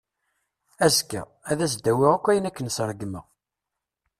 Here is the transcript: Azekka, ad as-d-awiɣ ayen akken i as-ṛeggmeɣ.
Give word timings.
Azekka, 0.85 1.21
ad 1.51 1.59
as-d-awiɣ 1.65 2.13
ayen 2.31 2.49
akken 2.49 2.65
i 2.67 2.71
as-ṛeggmeɣ. 2.71 3.25